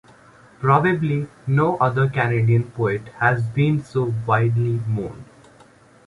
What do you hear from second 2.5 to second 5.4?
poet has been so widely mourned.